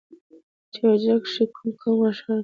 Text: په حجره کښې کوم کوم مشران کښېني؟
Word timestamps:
په 0.73 0.79
حجره 0.91 1.17
کښې 1.23 1.43
کوم 1.55 1.69
کوم 1.81 1.95
مشران 2.01 2.37
کښېني؟ 2.37 2.39